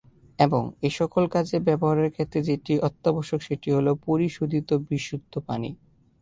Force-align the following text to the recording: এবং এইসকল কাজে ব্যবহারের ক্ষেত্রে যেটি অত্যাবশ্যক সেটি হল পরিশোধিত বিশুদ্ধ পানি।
এবং 0.39 0.61
এইসকল 0.81 1.23
কাজে 1.27 1.57
ব্যবহারের 1.59 2.09
ক্ষেত্রে 2.11 2.39
যেটি 2.43 2.73
অত্যাবশ্যক 2.79 3.39
সেটি 3.41 3.69
হল 3.71 3.87
পরিশোধিত 4.05 4.69
বিশুদ্ধ 4.89 5.33
পানি। 5.47 5.69